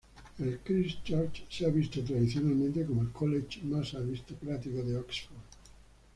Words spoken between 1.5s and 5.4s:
ha visto tradicionalmente como el college más aristocrático de Oxford.